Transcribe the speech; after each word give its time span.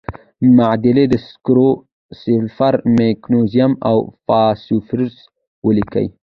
معادلې 0.57 1.05
د 1.09 1.15
سکرو، 1.27 1.69
سلفر، 2.21 2.73
مګنیزیم 2.95 3.71
او 3.89 3.97
فاسفورس 4.25 5.15
ولیکئ. 5.65 6.07